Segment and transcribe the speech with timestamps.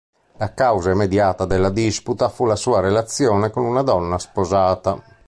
[0.39, 4.99] La causa immediata della disputa fu la sua relazione con una donna sposata".